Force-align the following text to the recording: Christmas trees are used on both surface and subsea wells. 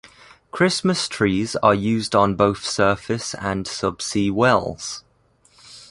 Christmas 0.49 1.07
trees 1.07 1.55
are 1.57 1.75
used 1.75 2.15
on 2.15 2.33
both 2.33 2.65
surface 2.65 3.35
and 3.35 3.67
subsea 3.67 4.31
wells. 4.31 5.03